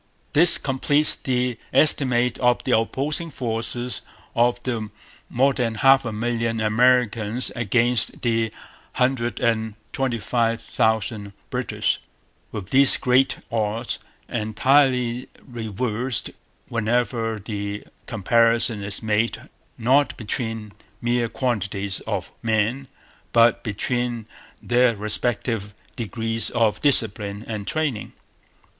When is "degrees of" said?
25.95-26.81